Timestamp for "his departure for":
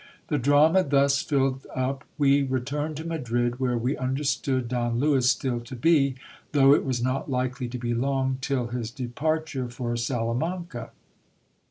8.69-9.95